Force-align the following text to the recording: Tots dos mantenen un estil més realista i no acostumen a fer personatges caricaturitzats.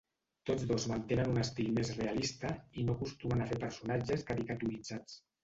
Tots 0.49 0.63
dos 0.69 0.85
mantenen 0.91 1.29
un 1.33 1.37
estil 1.41 1.69
més 1.75 1.91
realista 1.99 2.55
i 2.81 2.87
no 2.89 2.97
acostumen 2.99 3.45
a 3.45 3.49
fer 3.53 3.61
personatges 3.67 4.27
caricaturitzats. 4.33 5.21